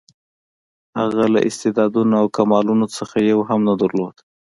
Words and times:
هغه 0.99 1.23
له 1.33 1.39
استعدادونو 1.49 2.13
او 2.21 2.25
کمالونو 2.37 2.85
څخه 2.97 3.17
یو 3.31 3.39
هم 3.49 3.59
نه 3.67 3.73
درلود. 3.81 4.15